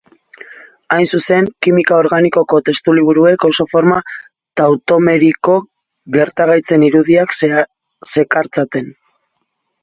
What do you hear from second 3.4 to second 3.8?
oso